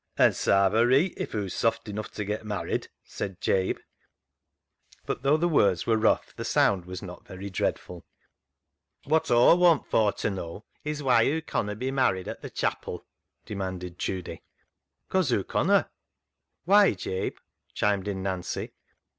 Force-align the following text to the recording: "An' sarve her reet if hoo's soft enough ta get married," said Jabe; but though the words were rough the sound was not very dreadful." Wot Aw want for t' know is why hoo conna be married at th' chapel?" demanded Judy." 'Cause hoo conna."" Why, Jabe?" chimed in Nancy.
"An' 0.17 0.33
sarve 0.33 0.73
her 0.73 0.87
reet 0.87 1.13
if 1.15 1.33
hoo's 1.33 1.53
soft 1.53 1.87
enough 1.87 2.11
ta 2.11 2.23
get 2.23 2.43
married," 2.43 2.87
said 3.03 3.39
Jabe; 3.39 3.77
but 5.05 5.21
though 5.21 5.37
the 5.37 5.47
words 5.47 5.85
were 5.85 5.95
rough 5.95 6.35
the 6.35 6.43
sound 6.43 6.85
was 6.85 7.03
not 7.03 7.27
very 7.27 7.51
dreadful." 7.51 8.03
Wot 9.05 9.29
Aw 9.29 9.53
want 9.53 9.85
for 9.85 10.11
t' 10.11 10.31
know 10.31 10.65
is 10.83 11.03
why 11.03 11.25
hoo 11.25 11.39
conna 11.43 11.75
be 11.75 11.91
married 11.91 12.27
at 12.27 12.41
th' 12.41 12.51
chapel?" 12.51 13.05
demanded 13.45 13.99
Judy." 13.99 14.41
'Cause 15.07 15.29
hoo 15.29 15.43
conna."" 15.43 15.91
Why, 16.65 16.95
Jabe?" 16.95 17.35
chimed 17.75 18.07
in 18.07 18.23
Nancy. 18.23 18.73